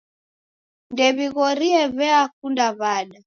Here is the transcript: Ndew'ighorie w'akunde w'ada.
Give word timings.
Ndew'ighorie 0.91 1.81
w'akunde 1.97 2.65
w'ada. 2.79 3.17